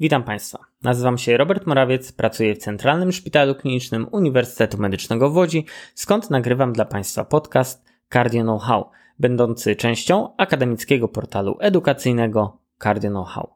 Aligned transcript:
Witam 0.00 0.24
Państwa. 0.24 0.58
Nazywam 0.82 1.18
się 1.18 1.36
Robert 1.36 1.66
Morawiec, 1.66 2.12
pracuję 2.12 2.54
w 2.54 2.58
Centralnym 2.58 3.12
Szpitalu 3.12 3.54
Klinicznym 3.54 4.06
Uniwersytetu 4.12 4.78
Medycznego 4.78 5.30
w 5.30 5.36
Łodzi, 5.36 5.66
skąd 5.94 6.30
nagrywam 6.30 6.72
dla 6.72 6.84
Państwa 6.84 7.24
podcast 7.24 7.84
Cardio 8.12 8.42
Know-how, 8.42 8.90
będący 9.18 9.76
częścią 9.76 10.36
akademickiego 10.36 11.08
portalu 11.08 11.56
edukacyjnego 11.60 12.58
Cardio 12.82 13.10
Know-how. 13.10 13.54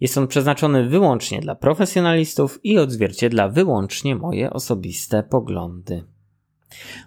Jest 0.00 0.18
on 0.18 0.28
przeznaczony 0.28 0.88
wyłącznie 0.88 1.40
dla 1.40 1.54
profesjonalistów 1.54 2.60
i 2.64 2.78
odzwierciedla 2.78 3.48
wyłącznie 3.48 4.16
moje 4.16 4.50
osobiste 4.50 5.22
poglądy. 5.22 6.04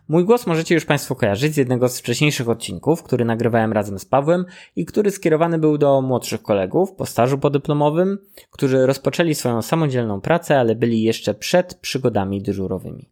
Mój 0.07 0.25
głos 0.25 0.47
możecie 0.47 0.75
już 0.75 0.85
Państwo 0.85 1.15
kojarzyć 1.15 1.53
z 1.53 1.57
jednego 1.57 1.89
z 1.89 1.99
wcześniejszych 1.99 2.49
odcinków, 2.49 3.03
który 3.03 3.25
nagrywałem 3.25 3.73
razem 3.73 3.99
z 3.99 4.05
Pawłem 4.05 4.45
i 4.75 4.85
który 4.85 5.11
skierowany 5.11 5.59
był 5.59 5.77
do 5.77 6.01
młodszych 6.01 6.41
kolegów 6.41 6.91
po 6.91 7.05
stażu 7.05 7.37
podyplomowym, 7.37 8.17
którzy 8.51 8.85
rozpoczęli 8.85 9.35
swoją 9.35 9.61
samodzielną 9.61 10.21
pracę, 10.21 10.59
ale 10.59 10.75
byli 10.75 11.01
jeszcze 11.01 11.33
przed 11.33 11.75
przygodami 11.75 12.41
dyżurowymi. 12.41 13.09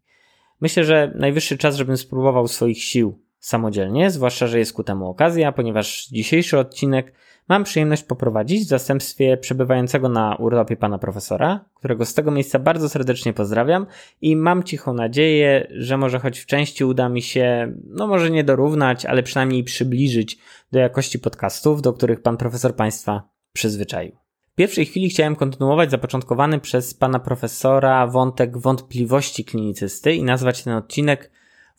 Myślę, 0.61 0.84
że 0.84 1.11
najwyższy 1.16 1.58
czas, 1.58 1.75
żebym 1.75 1.98
spróbował 1.98 2.48
swoich 2.48 2.83
sił 2.83 3.20
samodzielnie, 3.39 4.11
zwłaszcza, 4.11 4.47
że 4.47 4.59
jest 4.59 4.73
ku 4.73 4.83
temu 4.83 5.09
okazja, 5.09 5.52
ponieważ 5.52 6.08
dzisiejszy 6.08 6.59
odcinek 6.59 7.13
mam 7.50 7.63
przyjemność 7.63 8.04
poprowadzić 8.04 8.66
w 8.66 8.68
zastępstwie 8.68 9.38
przebywającego 9.38 10.09
na 10.09 10.36
urlopie 10.36 10.77
pana 10.77 10.98
profesora, 10.98 11.66
którego 11.76 12.05
z 12.05 12.14
tego 12.14 12.31
miejsca 12.31 12.59
bardzo 12.59 12.90
serdecznie 12.90 13.34
pozdrawiam 13.34 13.86
i 14.22 14.36
mam 14.36 14.64
cichą 14.64 14.94
nadzieję, 14.94 15.67
że 15.72 15.98
może 15.98 16.20
choć 16.20 16.40
w 16.40 16.45
części 16.45 16.86
uda 16.86 17.09
mi 17.09 17.22
się, 17.22 17.73
no 17.88 18.08
może 18.08 18.31
nie 18.31 18.44
dorównać, 18.44 19.05
ale 19.05 19.23
przynajmniej 19.23 19.64
przybliżyć 19.64 20.38
do 20.72 20.80
jakości 20.80 21.20
podcastów, 21.20 21.81
do 21.81 21.94
których 21.94 22.22
pan 22.22 22.38
profesor 22.38 22.76
państwa 22.76 23.30
przyzwyczaił. 23.53 24.11
W 24.52 24.55
pierwszej 24.55 24.86
chwili 24.86 25.09
chciałem 25.09 25.36
kontynuować 25.36 25.92
zapoczątkowany 25.92 26.59
przez 26.59 26.94
pana 26.94 27.20
profesora 27.20 28.08
wątek 28.08 28.58
wątpliwości 28.58 29.45
klinicysty 29.45 30.14
i 30.14 30.23
nazwać 30.23 30.64
ten 30.64 30.73
odcinek 30.73 31.31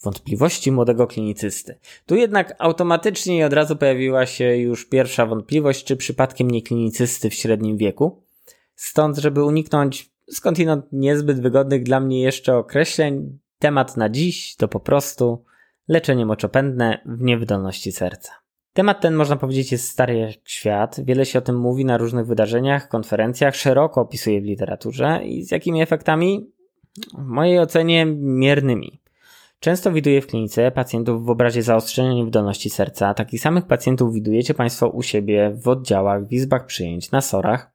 wątpliwości 0.02 0.72
młodego 0.72 1.06
klinicysty. 1.06 1.78
Tu 2.06 2.16
jednak 2.16 2.54
automatycznie 2.58 3.38
i 3.38 3.44
od 3.44 3.52
razu 3.52 3.76
pojawiła 3.76 4.26
się 4.26 4.56
już 4.56 4.88
pierwsza 4.88 5.26
wątpliwość, 5.26 5.84
czy 5.84 5.96
przypadkiem 5.96 6.50
nie 6.50 6.62
klinicysty 6.62 7.30
w 7.30 7.34
średnim 7.34 7.76
wieku. 7.76 8.22
Stąd, 8.74 9.18
żeby 9.18 9.44
uniknąć 9.44 10.10
skądinąd 10.30 10.84
niezbyt 10.92 11.40
wygodnych 11.40 11.82
dla 11.82 12.00
mnie 12.00 12.22
jeszcze 12.22 12.56
określeń, 12.56 13.38
temat 13.58 13.96
na 13.96 14.08
dziś 14.08 14.56
to 14.56 14.68
po 14.68 14.80
prostu 14.80 15.44
leczenie 15.88 16.26
moczopędne 16.26 17.00
w 17.06 17.22
niewydolności 17.22 17.92
serca. 17.92 18.32
Temat 18.72 19.00
ten, 19.00 19.14
można 19.14 19.36
powiedzieć, 19.36 19.72
jest 19.72 19.88
stary 19.88 20.18
jak 20.18 20.30
świat. 20.44 21.00
Wiele 21.04 21.26
się 21.26 21.38
o 21.38 21.42
tym 21.42 21.58
mówi 21.58 21.84
na 21.84 21.98
różnych 21.98 22.26
wydarzeniach, 22.26 22.88
konferencjach, 22.88 23.56
szeroko 23.56 24.00
opisuje 24.00 24.40
w 24.40 24.44
literaturze 24.44 25.20
i 25.24 25.44
z 25.44 25.50
jakimi 25.50 25.82
efektami? 25.82 26.50
W 27.18 27.26
mojej 27.26 27.58
ocenie 27.58 28.06
miernymi. 28.16 29.01
Często 29.62 29.92
widuję 29.92 30.22
w 30.22 30.26
klinice 30.26 30.70
pacjentów 30.70 31.24
w 31.24 31.30
obrazie 31.30 31.62
zaostrzenia 31.62 32.12
niewydolności 32.12 32.70
serca. 32.70 33.14
Takich 33.14 33.40
samych 33.40 33.66
pacjentów 33.66 34.14
widujecie 34.14 34.54
Państwo 34.54 34.88
u 34.88 35.02
siebie 35.02 35.52
w 35.54 35.68
oddziałach, 35.68 36.26
w 36.26 36.32
izbach 36.32 36.66
przyjęć, 36.66 37.10
na 37.10 37.20
sorach. 37.20 37.70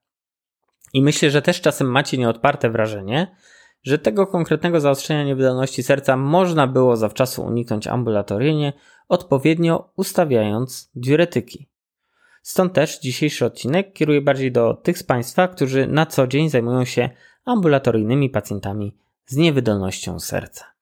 I 0.93 1.01
myślę, 1.01 1.29
że 1.29 1.41
też 1.41 1.61
czasem 1.61 1.91
macie 1.91 2.17
nieodparte 2.17 2.69
wrażenie, 2.69 3.35
że 3.83 3.99
tego 3.99 4.27
konkretnego 4.27 4.79
zaostrzenia 4.79 5.23
niewydolności 5.23 5.83
serca 5.83 6.17
można 6.17 6.67
było 6.67 6.95
zawczasu 6.95 7.45
uniknąć 7.45 7.87
ambulatoryjnie, 7.87 8.73
odpowiednio 9.07 9.91
ustawiając 9.95 10.91
diuretyki. 10.95 11.69
Stąd 12.41 12.73
też 12.73 12.99
dzisiejszy 12.99 13.45
odcinek 13.45 13.93
kieruje 13.93 14.21
bardziej 14.21 14.51
do 14.51 14.73
tych 14.73 14.97
z 14.97 15.03
Państwa, 15.03 15.47
którzy 15.47 15.87
na 15.87 16.05
co 16.05 16.27
dzień 16.27 16.49
zajmują 16.49 16.85
się 16.85 17.09
ambulatoryjnymi 17.45 18.29
pacjentami 18.29 18.97
z 19.25 19.35
niewydolnością 19.35 20.19
serca. 20.19 20.76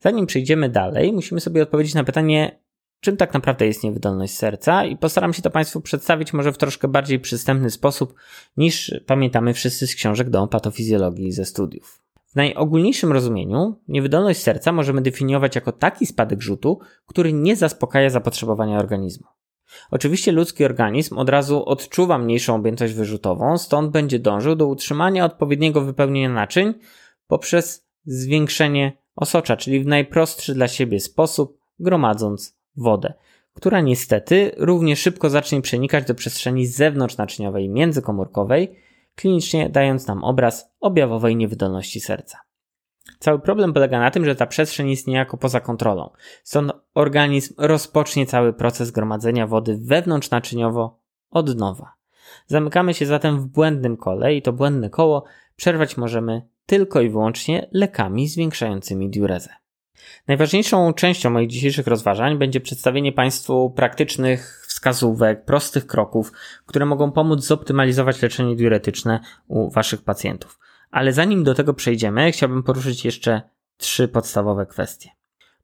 Zanim 0.00 0.26
przejdziemy 0.26 0.68
dalej, 0.68 1.12
musimy 1.12 1.40
sobie 1.40 1.62
odpowiedzieć 1.62 1.94
na 1.94 2.04
pytanie, 2.04 2.60
czym 3.00 3.16
tak 3.16 3.34
naprawdę 3.34 3.66
jest 3.66 3.84
niewydolność 3.84 4.34
serca 4.34 4.84
i 4.84 4.96
postaram 4.96 5.32
się 5.32 5.42
to 5.42 5.50
Państwu 5.50 5.80
przedstawić 5.80 6.32
może 6.32 6.52
w 6.52 6.58
troszkę 6.58 6.88
bardziej 6.88 7.20
przystępny 7.20 7.70
sposób 7.70 8.14
niż 8.56 8.94
pamiętamy 9.06 9.54
wszyscy 9.54 9.86
z 9.86 9.94
książek 9.94 10.30
do 10.30 10.46
patofizjologii 10.46 11.32
ze 11.32 11.44
studiów. 11.44 12.00
W 12.26 12.36
najogólniejszym 12.36 13.12
rozumieniu 13.12 13.80
niewydolność 13.88 14.42
serca 14.42 14.72
możemy 14.72 15.02
definiować 15.02 15.54
jako 15.54 15.72
taki 15.72 16.06
spadek 16.06 16.42
rzutu, 16.42 16.78
który 17.06 17.32
nie 17.32 17.56
zaspokaja 17.56 18.10
zapotrzebowania 18.10 18.78
organizmu. 18.78 19.26
Oczywiście 19.90 20.32
ludzki 20.32 20.64
organizm 20.64 21.18
od 21.18 21.28
razu 21.28 21.64
odczuwa 21.64 22.18
mniejszą 22.18 22.54
objętość 22.54 22.94
wyrzutową, 22.94 23.58
stąd 23.58 23.90
będzie 23.90 24.18
dążył 24.18 24.56
do 24.56 24.66
utrzymania 24.66 25.24
odpowiedniego 25.24 25.80
wypełnienia 25.80 26.28
naczyń 26.28 26.74
poprzez 27.26 27.86
zwiększenie 28.04 29.03
osocza, 29.16 29.56
czyli 29.56 29.80
w 29.80 29.86
najprostszy 29.86 30.54
dla 30.54 30.68
siebie 30.68 31.00
sposób, 31.00 31.58
gromadząc 31.78 32.58
wodę, 32.76 33.14
która 33.54 33.80
niestety 33.80 34.52
równie 34.56 34.96
szybko 34.96 35.30
zacznie 35.30 35.62
przenikać 35.62 36.06
do 36.06 36.14
przestrzeni 36.14 36.66
zewnątrznaczyniowej 36.66 37.68
międzykomórkowej, 37.68 38.80
klinicznie 39.14 39.70
dając 39.70 40.06
nam 40.06 40.24
obraz 40.24 40.70
objawowej 40.80 41.36
niewydolności 41.36 42.00
serca. 42.00 42.38
Cały 43.18 43.38
problem 43.38 43.72
polega 43.72 44.00
na 44.00 44.10
tym, 44.10 44.24
że 44.24 44.34
ta 44.34 44.46
przestrzeń 44.46 44.90
jest 44.90 45.06
niejako 45.06 45.36
poza 45.36 45.60
kontrolą. 45.60 46.10
Stąd 46.42 46.72
organizm 46.94 47.54
rozpocznie 47.58 48.26
cały 48.26 48.52
proces 48.52 48.90
gromadzenia 48.90 49.46
wody 49.46 49.78
wewnątrznaczyniowo 49.82 50.98
od 51.30 51.58
nowa. 51.58 51.92
Zamykamy 52.46 52.94
się 52.94 53.06
zatem 53.06 53.40
w 53.40 53.46
błędnym 53.46 53.96
kole 53.96 54.34
i 54.34 54.42
to 54.42 54.52
błędne 54.52 54.90
koło 54.90 55.24
przerwać 55.56 55.96
możemy 55.96 56.48
tylko 56.66 57.00
i 57.00 57.08
wyłącznie 57.08 57.68
lekami 57.72 58.28
zwiększającymi 58.28 59.10
diurezę. 59.10 59.50
Najważniejszą 60.28 60.92
częścią 60.92 61.30
moich 61.30 61.48
dzisiejszych 61.48 61.86
rozważań 61.86 62.38
będzie 62.38 62.60
przedstawienie 62.60 63.12
Państwu 63.12 63.70
praktycznych 63.70 64.64
wskazówek, 64.68 65.44
prostych 65.44 65.86
kroków, 65.86 66.32
które 66.66 66.86
mogą 66.86 67.12
pomóc 67.12 67.44
zoptymalizować 67.44 68.22
leczenie 68.22 68.56
diuretyczne 68.56 69.20
u 69.48 69.70
Waszych 69.70 70.02
pacjentów. 70.02 70.58
Ale 70.90 71.12
zanim 71.12 71.44
do 71.44 71.54
tego 71.54 71.74
przejdziemy, 71.74 72.32
chciałbym 72.32 72.62
poruszyć 72.62 73.04
jeszcze 73.04 73.42
trzy 73.76 74.08
podstawowe 74.08 74.66
kwestie. 74.66 75.10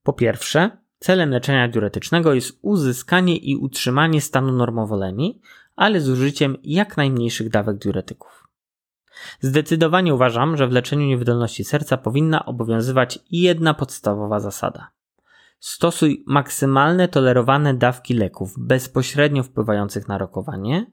Po 0.03 0.13
pierwsze, 0.13 0.71
celem 0.99 1.31
leczenia 1.31 1.69
diuretycznego 1.69 2.35
jest 2.35 2.59
uzyskanie 2.63 3.37
i 3.37 3.57
utrzymanie 3.57 4.21
stanu 4.21 4.53
normowolemii, 4.53 5.41
ale 5.77 6.01
z 6.01 6.09
użyciem 6.09 6.57
jak 6.63 6.97
najmniejszych 6.97 7.49
dawek 7.49 7.77
diuretyków. 7.77 8.40
Zdecydowanie 9.41 10.15
uważam, 10.15 10.57
że 10.57 10.69
w 10.69 10.73
leczeniu 10.73 11.07
niewydolności 11.07 11.65
serca 11.65 11.97
powinna 11.97 12.47
obowiązywać 12.47 13.19
jedna 13.31 13.75
podstawowa 13.75 14.41
zasada. 14.41 14.91
Stosuj 15.59 16.25
maksymalne 16.27 17.09
tolerowane 17.09 17.75
dawki 17.75 18.15
leków 18.15 18.55
bezpośrednio 18.59 19.43
wpływających 19.43 20.09
na 20.09 20.19
rokowanie 20.19 20.87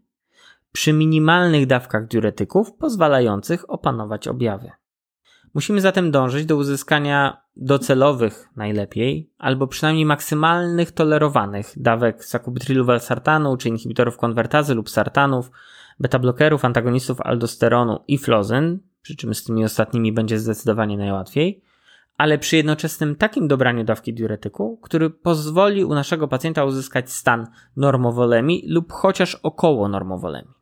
przy 0.71 0.93
minimalnych 0.93 1.67
dawkach 1.67 2.07
diuretyków 2.07 2.73
pozwalających 2.73 3.69
opanować 3.69 4.27
objawy. 4.27 4.71
Musimy 5.53 5.81
zatem 5.81 6.11
dążyć 6.11 6.45
do 6.45 6.55
uzyskania 6.55 7.41
docelowych 7.55 8.49
najlepiej, 8.55 9.31
albo 9.38 9.67
przynajmniej 9.67 10.05
maksymalnych 10.05 10.91
tolerowanych 10.91 11.73
dawek 11.75 12.25
sakubitrilu 12.25 12.85
valsartanu 12.85 13.57
czy 13.57 13.69
inhibitorów 13.69 14.17
konwertazy 14.17 14.75
lub 14.75 14.89
sartanów 14.89 15.51
beta-blokerów, 15.99 16.65
antagonistów 16.65 17.21
aldosteronu 17.21 17.99
i 18.07 18.17
flozyn, 18.17 18.79
przy 19.01 19.15
czym 19.15 19.35
z 19.35 19.43
tymi 19.43 19.63
ostatnimi 19.63 20.11
będzie 20.13 20.39
zdecydowanie 20.39 20.97
najłatwiej, 20.97 21.63
ale 22.17 22.37
przy 22.37 22.57
jednoczesnym 22.57 23.15
takim 23.15 23.47
dobraniu 23.47 23.83
dawki 23.83 24.13
diuretyku, 24.13 24.79
który 24.83 25.09
pozwoli 25.09 25.85
u 25.85 25.93
naszego 25.93 26.27
pacjenta 26.27 26.65
uzyskać 26.65 27.11
stan 27.11 27.47
normowolemii 27.75 28.63
lub 28.67 28.91
chociaż 28.91 29.35
około 29.35 29.89
normowolemii. 29.89 30.57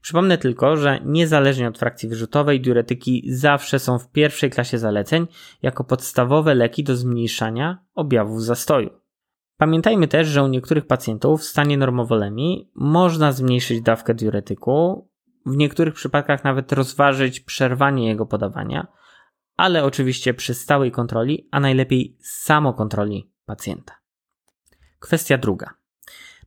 Przypomnę 0.00 0.38
tylko, 0.38 0.76
że 0.76 1.00
niezależnie 1.04 1.68
od 1.68 1.78
frakcji 1.78 2.08
wyrzutowej, 2.08 2.60
diuretyki 2.60 3.24
zawsze 3.28 3.78
są 3.78 3.98
w 3.98 4.10
pierwszej 4.10 4.50
klasie 4.50 4.78
zaleceń 4.78 5.26
jako 5.62 5.84
podstawowe 5.84 6.54
leki 6.54 6.84
do 6.84 6.96
zmniejszania 6.96 7.78
objawów 7.94 8.42
zastoju. 8.42 8.99
Pamiętajmy 9.60 10.08
też, 10.08 10.28
że 10.28 10.42
u 10.42 10.46
niektórych 10.46 10.86
pacjentów 10.86 11.40
w 11.40 11.44
stanie 11.44 11.78
normowolemii 11.78 12.70
można 12.74 13.32
zmniejszyć 13.32 13.82
dawkę 13.82 14.14
diuretyku, 14.14 15.08
w 15.46 15.56
niektórych 15.56 15.94
przypadkach 15.94 16.44
nawet 16.44 16.72
rozważyć 16.72 17.40
przerwanie 17.40 18.08
jego 18.08 18.26
podawania, 18.26 18.86
ale 19.56 19.84
oczywiście 19.84 20.34
przy 20.34 20.54
stałej 20.54 20.90
kontroli, 20.90 21.48
a 21.50 21.60
najlepiej 21.60 22.16
samokontroli 22.20 23.32
pacjenta. 23.46 23.94
Kwestia 24.98 25.38
druga. 25.38 25.70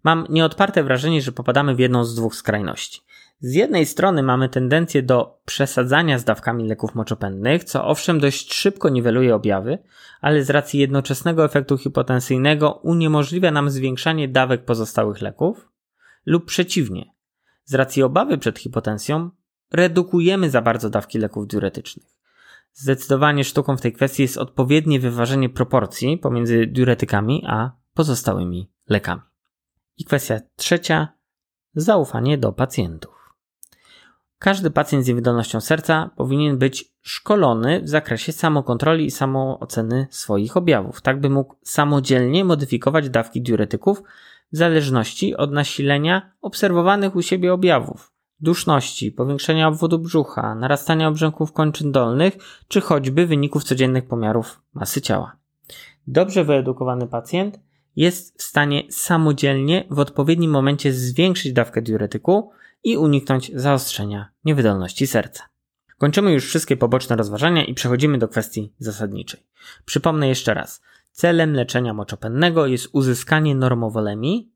Mam 0.04 0.26
nieodparte 0.30 0.84
wrażenie, 0.84 1.22
że 1.22 1.32
popadamy 1.32 1.76
w 1.76 1.80
jedną 1.80 2.06
z 2.06 2.16
dwóch 2.16 2.36
skrajności. 2.36 3.02
Z 3.44 3.54
jednej 3.54 3.86
strony 3.86 4.24
mamy 4.24 4.50
tendencję 4.50 5.04
do 5.04 5.42
przesadzania 5.46 6.20
z 6.20 6.24
dawkami 6.24 6.68
leków 6.68 6.96
moczopędnych, 6.96 7.64
co 7.64 7.88
owszem 7.88 8.20
dość 8.20 8.54
szybko 8.54 8.90
niweluje 8.90 9.36
objawy, 9.36 9.78
ale 10.22 10.44
z 10.44 10.50
racji 10.50 10.80
jednoczesnego 10.80 11.46
efektu 11.46 11.78
hipotensyjnego 11.78 12.72
uniemożliwia 12.74 13.52
nam 13.52 13.70
zwiększanie 13.70 14.28
dawek 14.28 14.66
pozostałych 14.66 15.22
leków, 15.22 15.70
lub 16.26 16.46
przeciwnie, 16.46 17.14
z 17.64 17.74
racji 17.74 18.04
obawy 18.04 18.38
przed 18.38 18.60
hipotensją 18.60 19.30
redukujemy 19.72 20.50
za 20.50 20.62
bardzo 20.62 20.90
dawki 20.90 21.20
leków 21.20 21.48
diuretycznych. 21.48 22.08
Zdecydowanie 22.74 23.44
sztuką 23.44 23.78
w 23.78 23.82
tej 23.82 23.94
kwestii 23.94 24.22
jest 24.22 24.38
odpowiednie 24.38 25.00
wyważenie 25.00 25.50
proporcji 25.50 26.18
pomiędzy 26.18 26.68
diuretykami 26.68 27.44
a 27.48 27.72
pozostałymi 27.94 28.72
lekami. 28.90 29.22
I 29.98 30.06
kwestia 30.06 30.40
trzecia 30.56 31.08
zaufanie 31.76 32.38
do 32.38 32.52
pacjentów. 32.52 33.23
Każdy 34.44 34.72
pacjent 34.72 35.06
z 35.06 35.08
niewydolnością 35.08 35.62
serca 35.62 36.10
powinien 36.16 36.58
być 36.58 36.94
szkolony 37.02 37.82
w 37.82 37.90
zakresie 37.90 38.32
samokontroli 38.32 39.06
i 39.06 39.12
samooceny 39.12 40.08
swoich 40.10 40.58
objawów, 40.58 41.02
tak 41.02 41.20
by 41.20 41.30
mógł 41.30 41.56
samodzielnie 41.62 42.46
modyfikować 42.46 43.10
dawki 43.10 43.42
diuretyków 43.42 44.04
w 44.52 44.58
zależności 44.58 45.36
od 45.36 45.52
nasilenia 45.52 46.32
obserwowanych 46.42 47.16
u 47.16 47.22
siebie 47.22 47.54
objawów 47.54 48.12
duszności, 48.40 49.12
powiększenia 49.12 49.68
obwodu 49.68 50.00
brzucha, 50.00 50.56
narastania 50.56 51.08
obrzęków 51.08 51.54
kończyn 51.54 51.92
dolnych, 51.92 52.38
czy 52.68 52.82
choćby 52.82 53.26
wyników 53.28 53.64
codziennych 53.64 54.08
pomiarów 54.08 54.62
masy 54.74 55.02
ciała. 55.02 55.36
Dobrze 56.08 56.44
wyedukowany 56.44 57.08
pacjent 57.08 57.60
jest 57.96 58.40
w 58.40 58.44
stanie 58.44 58.84
samodzielnie 58.90 59.88
w 59.90 60.00
odpowiednim 60.00 60.52
momencie 60.52 60.94
zwiększyć 60.94 61.54
dawkę 61.54 61.82
diuretyku 61.82 62.52
i 62.84 62.98
uniknąć 62.98 63.52
zaostrzenia 63.56 64.30
niewydolności 64.46 65.08
serca. 65.08 65.44
Kończymy 65.98 66.34
już 66.34 66.46
wszystkie 66.46 66.78
poboczne 66.78 67.16
rozważania 67.16 67.66
i 67.66 67.74
przechodzimy 67.74 68.18
do 68.18 68.28
kwestii 68.28 68.74
zasadniczej. 68.80 69.44
Przypomnę 69.86 70.28
jeszcze 70.28 70.54
raz. 70.54 70.82
Celem 71.12 71.54
leczenia 71.54 71.94
moczopennego 71.94 72.68
jest 72.68 72.90
uzyskanie 72.92 73.56
normowolemii 73.56 74.52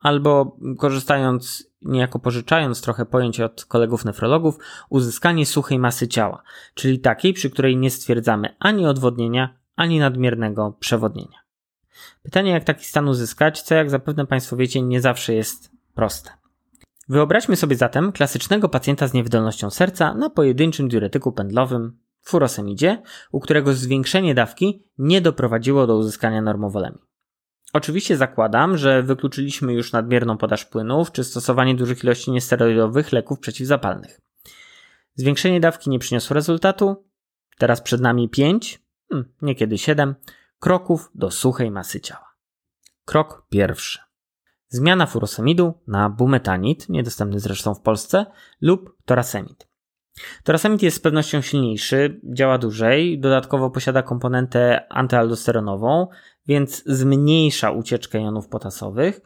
albo 0.00 0.56
korzystając, 0.78 1.66
niejako 1.82 2.18
pożyczając 2.18 2.80
trochę 2.80 3.06
pojęć 3.06 3.40
od 3.40 3.64
kolegów 3.64 4.04
nefrologów, 4.04 4.58
uzyskanie 4.88 5.46
suchej 5.46 5.78
masy 5.78 6.08
ciała, 6.08 6.42
czyli 6.74 6.98
takiej, 6.98 7.32
przy 7.32 7.50
której 7.50 7.76
nie 7.76 7.90
stwierdzamy 7.90 8.56
ani 8.58 8.86
odwodnienia, 8.86 9.54
ani 9.76 9.98
nadmiernego 9.98 10.76
przewodnienia. 10.80 11.38
Pytanie, 12.22 12.50
jak 12.50 12.64
taki 12.64 12.84
stan 12.84 13.08
uzyskać, 13.08 13.62
co 13.62 13.74
jak 13.74 13.90
zapewne 13.90 14.26
Państwo 14.26 14.56
wiecie, 14.56 14.82
nie 14.82 15.00
zawsze 15.00 15.34
jest 15.34 15.70
proste. 15.94 16.41
Wyobraźmy 17.12 17.56
sobie 17.56 17.76
zatem 17.76 18.12
klasycznego 18.12 18.68
pacjenta 18.68 19.08
z 19.08 19.12
niewydolnością 19.12 19.70
serca 19.70 20.14
na 20.14 20.30
pojedynczym 20.30 20.88
diuretyku 20.88 21.32
pędlowym 21.32 21.98
furosemidzie, 22.22 23.02
u 23.32 23.40
którego 23.40 23.74
zwiększenie 23.74 24.34
dawki 24.34 24.84
nie 24.98 25.20
doprowadziło 25.20 25.86
do 25.86 25.96
uzyskania 25.96 26.42
normowolemii. 26.42 27.00
Oczywiście 27.72 28.16
zakładam, 28.16 28.76
że 28.76 29.02
wykluczyliśmy 29.02 29.72
już 29.72 29.92
nadmierną 29.92 30.38
podaż 30.38 30.64
płynów 30.64 31.12
czy 31.12 31.24
stosowanie 31.24 31.74
dużych 31.74 32.04
ilości 32.04 32.30
niesteroidowych 32.30 33.12
leków 33.12 33.40
przeciwzapalnych. 33.40 34.20
Zwiększenie 35.14 35.60
dawki 35.60 35.90
nie 35.90 35.98
przyniosło 35.98 36.34
rezultatu. 36.34 37.04
Teraz 37.58 37.80
przed 37.80 38.00
nami 38.00 38.28
5, 38.28 38.82
hmm, 39.10 39.32
niekiedy 39.42 39.78
7 39.78 40.14
kroków 40.58 41.10
do 41.14 41.30
suchej 41.30 41.70
masy 41.70 42.00
ciała. 42.00 42.34
Krok 43.04 43.46
pierwszy. 43.50 44.11
Zmiana 44.72 45.06
furosemidu 45.06 45.74
na 45.86 46.10
bumetanid, 46.10 46.88
niedostępny 46.88 47.40
zresztą 47.40 47.74
w 47.74 47.80
Polsce, 47.80 48.26
lub 48.60 48.96
torasemid. 49.04 49.68
Torasemid 50.44 50.82
jest 50.82 50.96
z 50.96 51.00
pewnością 51.00 51.40
silniejszy, 51.40 52.20
działa 52.24 52.58
dłużej, 52.58 53.20
dodatkowo 53.20 53.70
posiada 53.70 54.02
komponentę 54.02 54.86
antyaldosteronową, 54.92 56.06
więc 56.46 56.82
zmniejsza 56.86 57.70
ucieczkę 57.70 58.20
jonów 58.20 58.48
potasowych. 58.48 59.20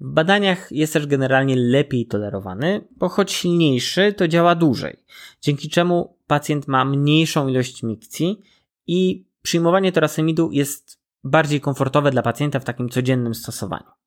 W 0.00 0.12
badaniach 0.12 0.72
jest 0.72 0.92
też 0.92 1.06
generalnie 1.06 1.56
lepiej 1.56 2.06
tolerowany, 2.06 2.88
bo 2.96 3.08
choć 3.08 3.32
silniejszy, 3.32 4.12
to 4.12 4.28
działa 4.28 4.54
dłużej, 4.54 5.04
dzięki 5.40 5.68
czemu 5.68 6.16
pacjent 6.26 6.68
ma 6.68 6.84
mniejszą 6.84 7.48
ilość 7.48 7.82
mikcji 7.82 8.40
i 8.86 9.26
przyjmowanie 9.42 9.92
torasemidu 9.92 10.50
jest 10.52 11.00
bardziej 11.24 11.60
komfortowe 11.60 12.10
dla 12.10 12.22
pacjenta 12.22 12.60
w 12.60 12.64
takim 12.64 12.88
codziennym 12.88 13.34
stosowaniu. 13.34 13.99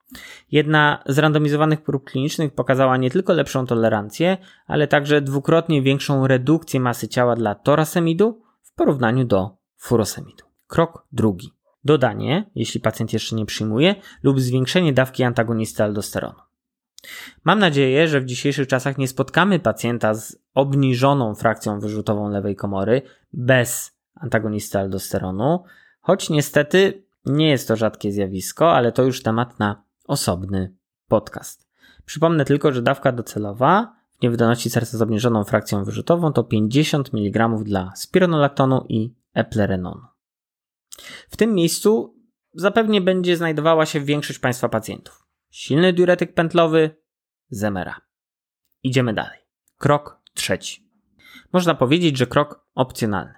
Jedna 0.52 1.04
z 1.06 1.18
randomizowanych 1.20 1.82
prób 1.82 2.04
klinicznych 2.04 2.54
pokazała 2.54 2.98
nie 2.98 3.12
tylko 3.12 3.34
lepszą 3.34 3.66
tolerancję, 3.66 4.38
ale 4.68 4.88
także 4.88 5.22
dwukrotnie 5.22 5.82
większą 5.82 6.28
redukcję 6.28 6.80
masy 6.80 7.08
ciała 7.08 7.36
dla 7.36 7.56
torasemidu 7.56 8.42
w 8.62 8.74
porównaniu 8.74 9.26
do 9.26 9.58
furosemidu. 9.78 10.46
Krok 10.68 11.08
drugi. 11.12 11.54
Dodanie, 11.84 12.50
jeśli 12.56 12.80
pacjent 12.80 13.14
jeszcze 13.14 13.36
nie 13.36 13.46
przyjmuje, 13.46 13.96
lub 14.24 14.40
zwiększenie 14.40 14.94
dawki 14.94 15.24
antagonisty 15.24 15.84
aldosteronu. 15.84 16.40
Mam 17.44 17.60
nadzieję, 17.60 18.08
że 18.08 18.22
w 18.22 18.26
dzisiejszych 18.26 18.68
czasach 18.68 18.98
nie 18.98 19.08
spotkamy 19.08 19.60
pacjenta 19.60 20.14
z 20.14 20.38
obniżoną 20.54 21.36
frakcją 21.36 21.80
wyrzutową 21.80 22.30
lewej 22.30 22.56
komory 22.56 23.02
bez 23.34 23.98
antagonisty 24.16 24.80
aldosteronu, 24.80 25.64
choć 26.02 26.30
niestety 26.30 27.04
nie 27.26 27.50
jest 27.50 27.68
to 27.68 27.76
rzadkie 27.76 28.12
zjawisko, 28.12 28.74
ale 28.74 28.92
to 28.92 29.04
już 29.04 29.24
temat 29.24 29.60
na 29.60 29.83
osobny 30.04 30.76
podcast. 31.08 31.70
Przypomnę 32.06 32.46
tylko, 32.46 32.72
że 32.72 32.82
dawka 32.82 33.12
docelowa 33.12 33.96
w 34.20 34.22
niewydolności 34.24 34.70
serca 34.70 34.98
z 34.98 35.02
obniżoną 35.02 35.44
frakcją 35.44 35.84
wyrzutową 35.84 36.34
to 36.34 36.44
50 36.44 37.14
mg 37.14 37.50
dla 37.64 37.92
spironolaktonu 37.96 38.86
i 38.90 39.16
eplerenonu. 39.34 40.02
W 41.30 41.38
tym 41.38 41.54
miejscu 41.54 42.16
zapewnie 42.54 43.02
będzie 43.02 43.38
znajdowała 43.38 43.86
się 43.86 44.00
większość 44.00 44.40
Państwa 44.40 44.70
pacjentów. 44.70 45.28
Silny 45.50 45.94
diuretyk 45.94 46.34
pętlowy, 46.34 46.96
zemera. 47.50 48.02
Idziemy 48.84 49.14
dalej. 49.14 49.40
Krok 49.78 50.22
trzeci. 50.34 50.90
Można 51.54 51.76
powiedzieć, 51.76 52.18
że 52.18 52.28
krok 52.28 52.66
opcjonalny. 52.76 53.34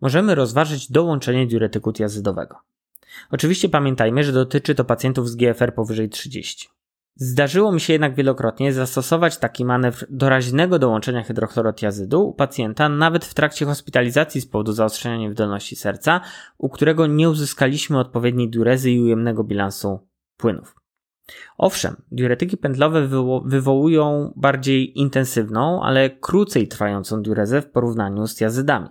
Możemy 0.00 0.34
rozważyć 0.34 0.90
dołączenie 0.90 1.46
diuretyku 1.46 1.92
tiazydowego. 1.92 2.69
Oczywiście 3.30 3.68
pamiętajmy, 3.68 4.24
że 4.24 4.32
dotyczy 4.32 4.74
to 4.74 4.84
pacjentów 4.84 5.28
z 5.28 5.36
GFR 5.36 5.74
powyżej 5.74 6.08
30. 6.08 6.68
Zdarzyło 7.14 7.72
mi 7.72 7.80
się 7.80 7.92
jednak 7.92 8.14
wielokrotnie 8.14 8.72
zastosować 8.72 9.38
taki 9.38 9.64
manewr 9.64 10.06
doraźnego 10.10 10.78
dołączenia 10.78 11.22
hydrochlorotiazydu 11.22 12.28
u 12.28 12.34
pacjenta 12.34 12.88
nawet 12.88 13.24
w 13.24 13.34
trakcie 13.34 13.66
hospitalizacji 13.66 14.40
z 14.40 14.46
powodu 14.46 14.72
zaostrzenia 14.72 15.16
niewydolności 15.16 15.76
serca, 15.76 16.20
u 16.58 16.68
którego 16.68 17.06
nie 17.06 17.30
uzyskaliśmy 17.30 17.98
odpowiedniej 17.98 18.50
diurezy 18.50 18.90
i 18.90 19.00
ujemnego 19.00 19.44
bilansu 19.44 20.08
płynów. 20.36 20.76
Owszem, 21.58 21.96
diuretyki 22.10 22.56
pętlowe 22.56 23.06
wywo 23.06 23.40
wywołują 23.40 24.32
bardziej 24.36 24.98
intensywną, 24.98 25.82
ale 25.82 26.10
krócej 26.10 26.68
trwającą 26.68 27.22
diurezę 27.22 27.62
w 27.62 27.70
porównaniu 27.70 28.26
z 28.26 28.34
tiazydami. 28.34 28.88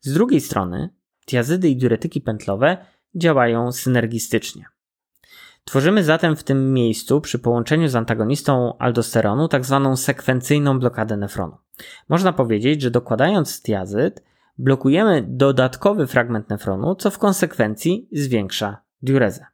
Z 0.00 0.12
drugiej 0.12 0.40
strony, 0.40 0.88
tiazydy 1.26 1.68
i 1.68 1.76
diuretyki 1.76 2.20
pętlowe 2.20 2.86
działają 3.14 3.72
synergistycznie. 3.72 4.64
Tworzymy 5.64 6.04
zatem 6.04 6.36
w 6.36 6.44
tym 6.44 6.72
miejscu 6.72 7.20
przy 7.20 7.38
połączeniu 7.38 7.88
z 7.88 7.96
antagonistą 7.96 8.78
aldosteronu 8.78 9.48
tak 9.48 9.64
zwaną 9.64 9.96
sekwencyjną 9.96 10.78
blokadę 10.78 11.16
nefronu. 11.16 11.56
Można 12.08 12.32
powiedzieć, 12.32 12.82
że 12.82 12.90
dokładając 12.90 13.62
tiazyd 13.62 14.22
blokujemy 14.58 15.24
dodatkowy 15.28 16.06
fragment 16.06 16.48
nefronu, 16.48 16.94
co 16.94 17.10
w 17.10 17.18
konsekwencji 17.18 18.08
zwiększa 18.12 18.76
diurezę. 19.02 19.46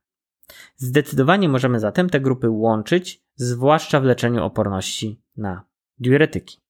Zdecydowanie 0.77 1.49
możemy 1.49 1.81
zatem 1.81 2.11
te 2.11 2.21
grupy 2.21 2.51
łączyć, 2.51 3.23
zwłaszcza 3.35 4.01
w 4.01 4.05
leczeniu 4.05 4.45
oporności 4.45 5.21
na 5.37 5.63
diuretyki. 5.99 6.61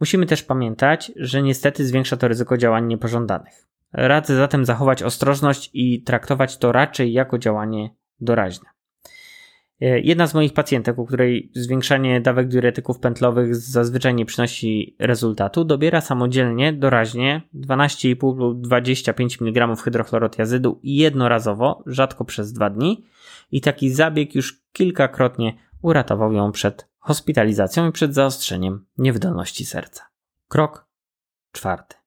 Musimy 0.00 0.26
też 0.26 0.42
pamiętać, 0.42 1.12
że 1.16 1.42
niestety 1.42 1.86
zwiększa 1.86 2.16
to 2.16 2.28
ryzyko 2.28 2.56
działań 2.56 2.86
niepożądanych. 2.86 3.66
Radzę 3.94 4.36
zatem 4.36 4.64
zachować 4.64 5.02
ostrożność 5.02 5.70
i 5.72 6.02
traktować 6.02 6.58
to 6.58 6.72
raczej 6.72 7.12
jako 7.12 7.38
działanie 7.38 7.90
doraźne. 8.20 8.68
E, 9.80 10.00
jedna 10.00 10.26
z 10.26 10.34
moich 10.34 10.52
pacjentek, 10.52 10.98
u 10.98 11.06
której 11.06 11.50
zwiększanie 11.54 12.20
dawek 12.20 12.48
diuretyków 12.48 12.98
pętlowych 12.98 13.56
zazwyczaj 13.56 14.14
nie 14.14 14.26
przynosi 14.26 14.96
rezultatu, 14.98 15.64
dobiera 15.64 16.00
samodzielnie, 16.00 16.72
doraźnie 16.72 17.42
12,5 17.54 18.36
lub 18.36 18.60
25 18.60 19.40
mg 19.40 19.76
hydrochlorotiazydu 19.76 20.80
jednorazowo, 20.82 21.82
rzadko 21.86 22.24
przez 22.24 22.52
dwa 22.52 22.70
dni 22.70 23.04
i 23.50 23.60
taki 23.60 23.90
zabieg 23.90 24.34
już 24.34 24.62
kilkakrotnie 24.72 25.54
uratował 25.82 26.32
ją 26.32 26.52
przed 26.52 26.88
hospitalizacją 26.98 27.88
i 27.88 27.92
przed 27.92 28.14
zaostrzeniem 28.14 28.86
niewydolności 28.98 29.64
serca. 29.64 30.02
Krok 30.48 30.86
czwarty. 31.52 32.03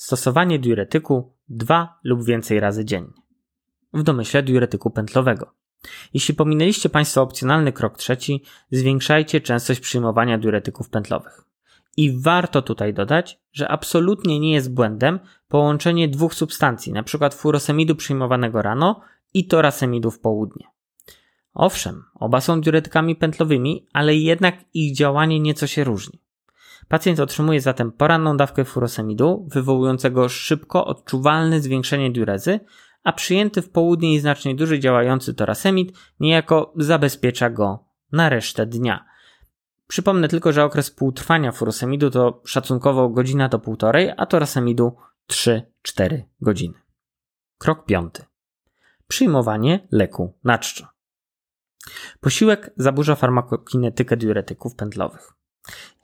Stosowanie 0.00 0.58
diuretyku 0.58 1.32
dwa 1.48 1.98
lub 2.04 2.24
więcej 2.24 2.60
razy 2.60 2.84
dziennie. 2.84 3.12
W 3.92 4.02
domyśle 4.02 4.42
diuretyku 4.42 4.90
pętlowego. 4.90 5.54
Jeśli 6.14 6.34
pominęliście 6.34 6.88
Państwo 6.88 7.22
opcjonalny 7.22 7.72
krok 7.72 7.98
trzeci, 7.98 8.44
zwiększajcie 8.70 9.40
częstość 9.40 9.80
przyjmowania 9.80 10.38
diuretyków 10.38 10.90
pętlowych. 10.90 11.44
I 11.96 12.20
warto 12.20 12.62
tutaj 12.62 12.94
dodać, 12.94 13.40
że 13.52 13.68
absolutnie 13.68 14.40
nie 14.40 14.52
jest 14.52 14.74
błędem 14.74 15.20
połączenie 15.48 16.08
dwóch 16.08 16.34
substancji, 16.34 16.92
np. 16.92 17.30
furosemidu 17.30 17.94
przyjmowanego 17.94 18.62
rano 18.62 19.00
i 19.34 19.46
torasemidu 19.46 20.10
w 20.10 20.20
południe. 20.20 20.66
Owszem, 21.54 22.04
oba 22.14 22.40
są 22.40 22.60
diuretykami 22.60 23.16
pętlowymi, 23.16 23.86
ale 23.92 24.16
jednak 24.16 24.54
ich 24.74 24.96
działanie 24.96 25.40
nieco 25.40 25.66
się 25.66 25.84
różni. 25.84 26.20
Pacjent 26.90 27.20
otrzymuje 27.20 27.60
zatem 27.60 27.92
poranną 27.92 28.36
dawkę 28.36 28.64
furosemidu, 28.64 29.48
wywołującego 29.50 30.28
szybko 30.28 30.84
odczuwalne 30.84 31.60
zwiększenie 31.60 32.10
diurezy, 32.10 32.60
a 33.04 33.12
przyjęty 33.12 33.62
w 33.62 33.70
południe 33.70 34.14
i 34.14 34.20
znacznie 34.20 34.54
dłużej 34.54 34.80
działający 34.80 35.34
torasemid 35.34 35.98
niejako 36.20 36.72
zabezpiecza 36.76 37.50
go 37.50 37.84
na 38.12 38.28
resztę 38.28 38.66
dnia. 38.66 39.04
Przypomnę 39.86 40.28
tylko, 40.28 40.52
że 40.52 40.64
okres 40.64 40.90
półtrwania 40.90 41.52
furosemidu 41.52 42.10
to 42.10 42.42
szacunkowo 42.44 43.08
godzina 43.08 43.48
do 43.48 43.58
półtorej, 43.58 44.12
a 44.16 44.26
torasemidu 44.26 44.96
3-4 45.30 45.62
godziny. 46.40 46.78
Krok 47.58 47.84
piąty. 47.84 48.24
Przyjmowanie 49.08 49.88
leku 49.92 50.38
na 50.44 50.58
czczo. 50.58 50.86
Posiłek 52.20 52.70
zaburza 52.76 53.14
farmakokinetykę 53.14 54.16
diuretyków 54.16 54.74
pętlowych 54.74 55.32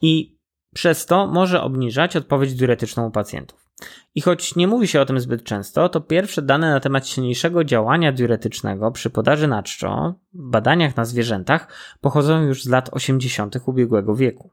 i 0.03 0.36
przez 0.77 1.07
to 1.07 1.27
może 1.27 1.63
obniżać 1.63 2.17
odpowiedź 2.17 2.55
diuretyczną 2.55 3.07
u 3.07 3.11
pacjentów. 3.11 3.67
I 4.15 4.21
choć 4.21 4.57
nie 4.57 4.67
mówi 4.67 4.89
się 4.89 5.01
o 5.01 5.07
tym 5.07 5.21
zbyt 5.21 5.45
często, 5.45 5.89
to 5.89 6.01
pierwsze 6.01 6.43
dane 6.43 6.71
na 6.71 6.81
temat 6.81 7.09
silniejszego 7.09 7.65
działania 7.65 8.13
diuretycznego 8.13 8.91
przy 8.91 9.11
podaży 9.11 9.49
na 9.49 9.63
czczo 9.63 10.15
w 10.35 10.51
badaniach 10.51 10.97
na 10.97 11.05
zwierzętach 11.05 11.73
pochodzą 12.01 12.43
już 12.43 12.65
z 12.65 12.69
lat 12.69 12.89
80. 12.93 13.57
ubiegłego 13.67 14.15
wieku. 14.15 14.51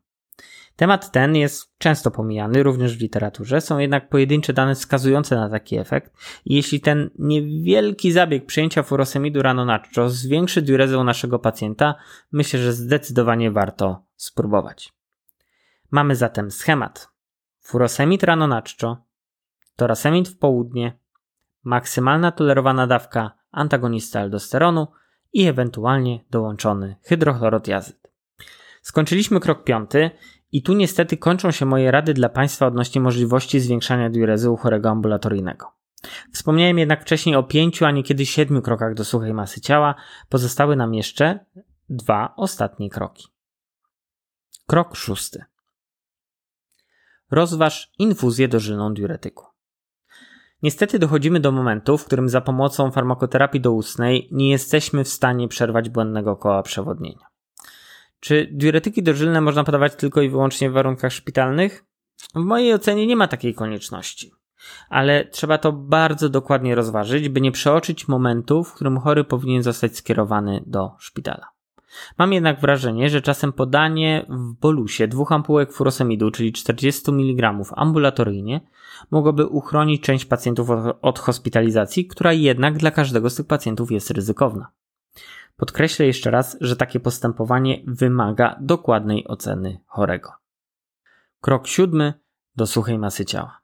Temat 0.75 1.11
ten 1.11 1.35
jest 1.35 1.77
często 1.77 2.11
pomijany 2.11 2.63
również 2.63 2.97
w 2.97 3.01
literaturze, 3.01 3.61
są 3.61 3.77
jednak 3.77 4.09
pojedyncze 4.09 4.53
dane 4.53 4.75
wskazujące 4.75 5.35
na 5.35 5.49
taki 5.49 5.77
efekt 5.77 6.13
jeśli 6.45 6.79
ten 6.79 7.09
niewielki 7.19 8.11
zabieg 8.11 8.45
przyjęcia 8.45 8.83
furosemidu 8.83 9.41
rano 9.41 9.65
na 9.65 9.79
czczo 9.79 10.09
zwiększy 10.09 10.61
diurezę 10.61 10.97
naszego 10.97 11.39
pacjenta, 11.39 11.95
myślę, 12.31 12.59
że 12.59 12.73
zdecydowanie 12.73 13.51
warto 13.51 14.05
spróbować. 14.15 14.93
Mamy 15.93 16.15
zatem 16.15 16.51
schemat. 16.51 17.09
Furosemid 17.59 18.23
rano 18.23 18.47
na 18.47 18.61
czczo, 18.61 18.97
torasemid 19.75 20.29
w 20.29 20.37
południe, 20.37 20.99
maksymalna 21.63 22.31
tolerowana 22.31 22.87
dawka 22.87 23.31
antagonista 23.51 24.19
aldosteronu 24.19 24.87
i 25.33 25.47
ewentualnie 25.47 26.25
dołączony 26.29 26.95
hydrochlorotjazyd. 27.03 28.11
Skończyliśmy 28.81 29.39
krok 29.39 29.63
piąty 29.63 30.11
i 30.51 30.63
tu 30.63 30.73
niestety 30.73 31.17
kończą 31.17 31.51
się 31.51 31.65
moje 31.65 31.91
rady 31.91 32.13
dla 32.13 32.29
Państwa 32.29 32.67
odnośnie 32.67 33.01
możliwości 33.01 33.59
zwiększania 33.59 34.09
diurezy 34.09 34.49
u 34.49 34.57
chorego 34.57 34.89
ambulatoryjnego. 34.89 35.71
Wspomniałem 36.33 36.79
jednak 36.79 37.01
wcześniej 37.01 37.35
o 37.35 37.43
pięciu, 37.43 37.85
a 37.85 37.91
niekiedy 37.91 38.25
siedmiu 38.25 38.61
krokach 38.61 38.93
do 38.93 39.05
suchej 39.05 39.33
masy 39.33 39.61
ciała. 39.61 39.95
Pozostały 40.29 40.75
nam 40.75 40.93
jeszcze 40.93 41.45
dwa 41.89 42.33
ostatnie 42.35 42.89
kroki. 42.89 43.27
Krok 44.67 44.95
szósty. 44.95 45.52
Rozważ 47.31 47.91
infuzję 47.99 48.47
dożylną 48.47 48.93
diuretyku. 48.93 49.45
Niestety 50.63 50.99
dochodzimy 50.99 51.39
do 51.39 51.51
momentu, 51.51 51.97
w 51.97 52.05
którym 52.05 52.29
za 52.29 52.41
pomocą 52.41 52.91
farmakoterapii 52.91 53.61
doustnej 53.61 54.27
nie 54.31 54.49
jesteśmy 54.49 55.03
w 55.03 55.09
stanie 55.09 55.47
przerwać 55.47 55.89
błędnego 55.89 56.35
koła 56.35 56.63
przewodnienia. 56.63 57.25
Czy 58.19 58.49
diuretyki 58.51 59.03
dożylne 59.03 59.41
można 59.41 59.63
podawać 59.63 59.95
tylko 59.95 60.21
i 60.21 60.29
wyłącznie 60.29 60.69
w 60.69 60.73
warunkach 60.73 61.13
szpitalnych? 61.13 61.85
W 62.35 62.39
mojej 62.39 62.73
ocenie 62.73 63.07
nie 63.07 63.15
ma 63.15 63.27
takiej 63.27 63.53
konieczności. 63.53 64.31
Ale 64.89 65.25
trzeba 65.25 65.57
to 65.57 65.71
bardzo 65.71 66.29
dokładnie 66.29 66.75
rozważyć, 66.75 67.29
by 67.29 67.41
nie 67.41 67.51
przeoczyć 67.51 68.07
momentu, 68.07 68.63
w 68.63 68.73
którym 68.73 68.99
chory 68.99 69.23
powinien 69.23 69.63
zostać 69.63 69.97
skierowany 69.97 70.63
do 70.65 70.91
szpitala. 70.99 71.52
Mam 72.17 72.33
jednak 72.33 72.61
wrażenie, 72.61 73.09
że 73.09 73.21
czasem 73.21 73.53
podanie 73.53 74.25
w 74.29 74.53
bolusie 74.53 75.07
dwóch 75.07 75.31
ampułek 75.31 75.73
furosemidu, 75.73 76.31
czyli 76.31 76.53
40 76.53 77.11
mg 77.11 77.53
ambulatoryjnie, 77.75 78.61
mogłoby 79.11 79.45
uchronić 79.47 80.01
część 80.01 80.25
pacjentów 80.25 80.69
od 81.01 81.19
hospitalizacji, 81.19 82.07
która 82.07 82.33
jednak 82.33 82.77
dla 82.77 82.91
każdego 82.91 83.29
z 83.29 83.35
tych 83.35 83.47
pacjentów 83.47 83.91
jest 83.91 84.11
ryzykowna. 84.11 84.71
Podkreślę 85.57 86.05
jeszcze 86.05 86.31
raz, 86.31 86.57
że 86.61 86.75
takie 86.75 86.99
postępowanie 86.99 87.81
wymaga 87.87 88.55
dokładnej 88.61 89.27
oceny 89.27 89.79
chorego. 89.85 90.31
Krok 91.41 91.67
siódmy 91.67 92.13
do 92.55 92.67
suchej 92.67 92.99
masy 92.99 93.25
ciała. 93.25 93.61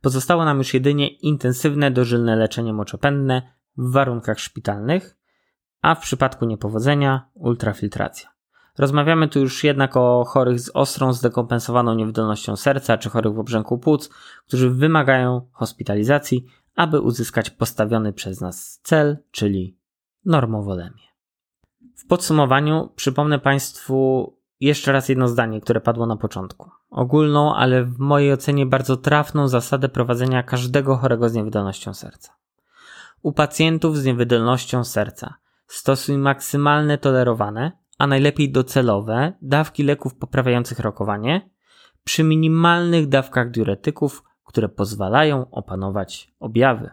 Pozostało 0.00 0.44
nam 0.44 0.58
już 0.58 0.74
jedynie 0.74 1.08
intensywne 1.08 1.90
dożylne 1.90 2.36
leczenie 2.36 2.72
moczopędne 2.72 3.42
w 3.76 3.92
warunkach 3.92 4.40
szpitalnych, 4.40 5.16
a 5.82 5.94
w 5.94 6.00
przypadku 6.00 6.44
niepowodzenia 6.44 7.28
ultrafiltracja. 7.34 8.28
Rozmawiamy 8.78 9.28
tu 9.28 9.40
już 9.40 9.64
jednak 9.64 9.96
o 9.96 10.24
chorych 10.24 10.60
z 10.60 10.70
ostrą 10.74 11.12
zdekompensowaną 11.12 11.94
niewydolnością 11.94 12.56
serca 12.56 12.98
czy 12.98 13.10
chorych 13.10 13.34
w 13.34 13.38
obrzęku 13.38 13.78
płuc, 13.78 14.10
którzy 14.46 14.70
wymagają 14.70 15.48
hospitalizacji, 15.52 16.46
aby 16.76 17.00
uzyskać 17.00 17.50
postawiony 17.50 18.12
przez 18.12 18.40
nas 18.40 18.80
cel, 18.82 19.18
czyli 19.30 19.78
normowolemię. 20.24 21.10
W 21.96 22.06
podsumowaniu 22.06 22.92
przypomnę 22.96 23.38
Państwu 23.38 24.32
jeszcze 24.60 24.92
raz 24.92 25.08
jedno 25.08 25.28
zdanie, 25.28 25.60
które 25.60 25.80
padło 25.80 26.06
na 26.06 26.16
początku. 26.16 26.70
Ogólną, 26.90 27.54
ale 27.54 27.84
w 27.84 27.98
mojej 27.98 28.32
ocenie 28.32 28.66
bardzo 28.66 28.96
trafną 28.96 29.48
zasadę 29.48 29.88
prowadzenia 29.88 30.42
każdego 30.42 30.96
chorego 30.96 31.28
z 31.28 31.34
niewydolnością 31.34 31.94
serca. 31.94 32.32
U 33.22 33.32
pacjentów 33.32 33.98
z 33.98 34.04
niewydolnością 34.04 34.84
serca 34.84 35.34
stosuj 35.70 36.18
maksymalne 36.18 36.98
tolerowane, 36.98 37.72
a 37.98 38.06
najlepiej 38.06 38.52
docelowe 38.52 39.32
dawki 39.42 39.82
leków 39.82 40.14
poprawiających 40.14 40.78
rokowanie 40.78 41.50
przy 42.04 42.24
minimalnych 42.24 43.08
dawkach 43.08 43.50
diuretyków, 43.50 44.22
które 44.44 44.68
pozwalają 44.68 45.50
opanować 45.50 46.34
objawy. 46.38 46.90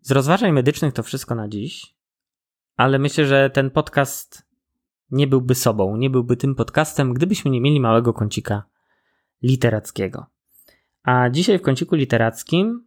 Z 0.00 0.10
rozważań 0.10 0.52
medycznych 0.52 0.94
to 0.94 1.02
wszystko 1.02 1.34
na 1.34 1.48
dziś, 1.48 1.96
ale 2.76 2.98
myślę, 2.98 3.26
że 3.26 3.50
ten 3.50 3.70
podcast 3.70 4.48
nie 5.10 5.26
byłby 5.26 5.54
sobą, 5.54 5.96
nie 5.96 6.10
byłby 6.10 6.36
tym 6.36 6.54
podcastem, 6.54 7.14
gdybyśmy 7.14 7.50
nie 7.50 7.60
mieli 7.60 7.80
małego 7.80 8.12
kącika 8.12 8.62
literackiego. 9.42 10.26
A 11.02 11.30
dzisiaj 11.30 11.58
w 11.58 11.62
kąciku 11.62 11.96
literackim 11.96 12.86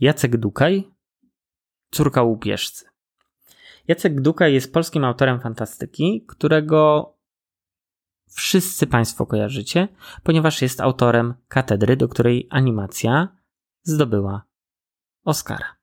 Jacek 0.00 0.36
Dukaj, 0.36 0.90
córka 1.90 2.22
łupieżcy. 2.22 2.89
Jacek 3.90 4.20
Dukaj 4.20 4.54
jest 4.54 4.72
polskim 4.72 5.04
autorem 5.04 5.40
fantastyki, 5.40 6.24
którego 6.28 7.12
wszyscy 8.28 8.86
Państwo 8.86 9.26
kojarzycie, 9.26 9.88
ponieważ 10.22 10.62
jest 10.62 10.80
autorem 10.80 11.34
katedry, 11.48 11.96
do 11.96 12.08
której 12.08 12.46
animacja 12.50 13.36
zdobyła 13.82 14.42
Oscara. 15.24 15.76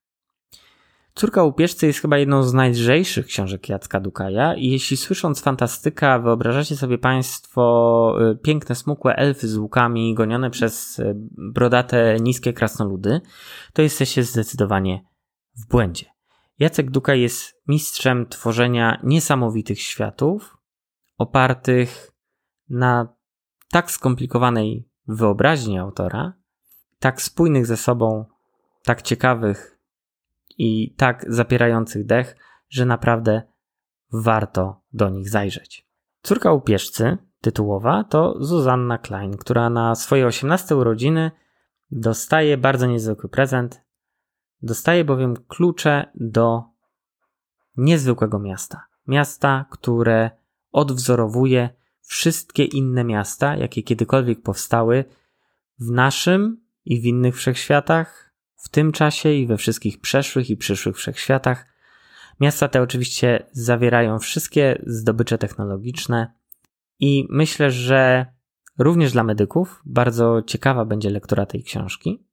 Córka 1.14 1.44
łupieżcy 1.44 1.88
jest 1.88 2.00
chyba 2.00 2.18
jedną 2.18 2.44
z 2.44 2.54
najlżejszych 2.54 3.26
książek 3.26 3.70
Jacka 3.70 4.00
Dukaja 4.00 4.56
i 4.56 4.70
jeśli 4.70 4.98
słysząc 4.98 5.42
fantastyka 5.42 6.20
wyobrażacie 6.20 6.76
sobie 6.76 6.98
Państwo 6.98 8.16
y, 8.32 8.36
piękne, 8.36 8.76
smukłe 8.76 9.16
elfy 9.16 9.48
z 9.48 9.58
łukami 9.58 10.14
gonione 10.14 10.50
przez 10.50 11.00
y, 11.00 11.14
brodate, 11.38 12.18
niskie 12.22 12.54
krasnoludy, 12.54 13.22
to 13.74 13.82
jesteście 13.82 14.24
zdecydowanie 14.24 15.04
w 15.56 15.68
błędzie. 15.68 16.17
Jacek 16.60 16.92
Dukaj 16.92 17.22
jest 17.22 17.62
mistrzem 17.68 18.28
tworzenia 18.28 19.02
niesamowitych 19.04 19.82
światów, 19.82 20.58
opartych 21.18 22.12
na 22.70 23.16
tak 23.72 23.92
skomplikowanej 23.92 24.90
wyobraźni 25.08 25.80
autora, 25.80 26.34
tak 27.00 27.22
spójnych 27.22 27.66
ze 27.66 27.78
sobą, 27.78 28.26
tak 28.84 29.02
ciekawych 29.02 29.80
i 30.58 30.96
tak 30.96 31.26
zapierających 31.28 32.06
dech, 32.06 32.36
że 32.70 32.86
naprawdę 32.86 33.42
warto 34.14 34.82
do 34.94 35.10
nich 35.10 35.30
zajrzeć. 35.30 35.88
Córka 36.22 36.52
upieżcy, 36.52 37.18
tytułowa, 37.42 38.04
to 38.04 38.44
Zuzanna 38.44 38.98
Klein, 38.98 39.38
która 39.38 39.70
na 39.70 39.96
swoje 39.96 40.28
18 40.28 40.76
urodziny 40.76 41.32
dostaje 41.92 42.58
bardzo 42.58 42.88
niezwykły 42.88 43.30
prezent. 43.30 43.87
Dostaje 44.62 45.06
bowiem 45.06 45.36
klucze 45.48 46.12
do 46.16 46.64
niezwykłego 47.78 48.40
miasta. 48.40 48.86
Miasta, 49.08 49.66
które 49.70 50.32
odwzorowuje 50.72 51.70
wszystkie 52.02 52.64
inne 52.64 53.04
miasta, 53.04 53.56
jakie 53.56 53.84
kiedykolwiek 53.84 54.42
powstały 54.42 55.06
w 55.80 55.92
naszym 55.92 56.62
i 56.86 57.02
w 57.02 57.06
innych 57.06 57.36
wszechświatach, 57.36 58.34
w 58.56 58.70
tym 58.70 58.92
czasie 58.92 59.34
i 59.34 59.48
we 59.48 59.58
wszystkich 59.58 60.02
przeszłych 60.02 60.50
i 60.50 60.58
przyszłych 60.58 60.98
wszechświatach. 60.98 61.66
Miasta 62.40 62.68
te 62.68 62.82
oczywiście 62.82 63.46
zawierają 63.52 64.20
wszystkie 64.20 64.82
zdobycze 64.86 65.38
technologiczne 65.38 66.34
i 67.00 67.28
myślę, 67.30 67.72
że 67.72 68.26
również 68.78 69.12
dla 69.12 69.24
medyków 69.24 69.82
bardzo 69.86 70.42
ciekawa 70.42 70.86
będzie 70.86 71.10
lektura 71.10 71.46
tej 71.46 71.64
książki, 71.64 72.24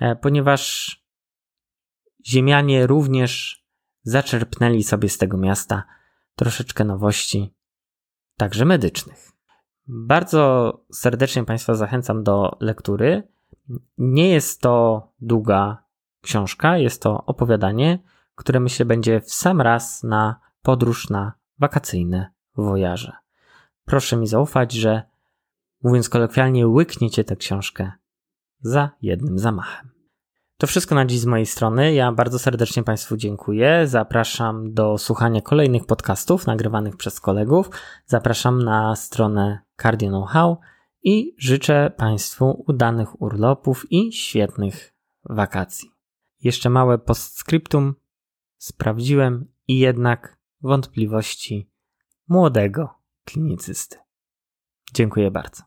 e, 0.00 0.16
ponieważ 0.16 0.97
Ziemianie 2.28 2.86
również 2.86 3.64
zaczerpnęli 4.02 4.82
sobie 4.82 5.08
z 5.08 5.18
tego 5.18 5.36
miasta 5.36 5.82
troszeczkę 6.36 6.84
nowości, 6.84 7.54
także 8.36 8.64
medycznych. 8.64 9.32
Bardzo 9.86 10.72
serdecznie 10.92 11.44
Państwa 11.44 11.74
zachęcam 11.74 12.24
do 12.24 12.56
lektury. 12.60 13.22
Nie 13.98 14.28
jest 14.28 14.60
to 14.60 15.02
długa 15.20 15.82
książka, 16.20 16.78
jest 16.78 17.02
to 17.02 17.24
opowiadanie, 17.24 17.98
które 18.34 18.60
myślę 18.60 18.86
będzie 18.86 19.20
w 19.20 19.32
sam 19.32 19.60
raz 19.60 20.02
na 20.02 20.40
podróż 20.62 21.10
na 21.10 21.32
wakacyjne 21.58 22.32
wojaże. 22.56 23.12
Proszę 23.84 24.16
mi 24.16 24.26
zaufać, 24.26 24.72
że 24.72 25.02
mówiąc 25.82 26.08
kolokwialnie, 26.08 26.68
łykniecie 26.68 27.24
tę 27.24 27.36
książkę 27.36 27.92
za 28.60 28.90
jednym 29.02 29.38
zamachem. 29.38 29.97
To 30.60 30.66
wszystko 30.66 30.94
na 30.94 31.04
dziś 31.04 31.20
z 31.20 31.26
mojej 31.26 31.46
strony. 31.46 31.94
Ja 31.94 32.12
bardzo 32.12 32.38
serdecznie 32.38 32.82
Państwu 32.82 33.16
dziękuję. 33.16 33.82
Zapraszam 33.86 34.74
do 34.74 34.98
słuchania 34.98 35.40
kolejnych 35.40 35.86
podcastów 35.86 36.46
nagrywanych 36.46 36.96
przez 36.96 37.20
kolegów. 37.20 37.70
Zapraszam 38.06 38.62
na 38.62 38.96
stronę 38.96 39.58
Cardio 39.82 40.08
Know 40.08 40.30
How 40.30 40.58
i 41.02 41.34
życzę 41.38 41.92
Państwu 41.96 42.64
udanych 42.66 43.22
urlopów 43.22 43.86
i 43.90 44.12
świetnych 44.12 44.94
wakacji. 45.24 45.90
Jeszcze 46.40 46.70
małe 46.70 46.98
postscriptum. 46.98 47.94
Sprawdziłem 48.56 49.52
i 49.68 49.78
jednak 49.78 50.38
wątpliwości 50.62 51.70
młodego 52.28 52.88
klinicysty. 53.24 53.96
Dziękuję 54.94 55.30
bardzo. 55.30 55.62